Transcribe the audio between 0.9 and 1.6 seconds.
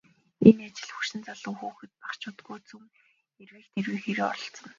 хөгшин залуу,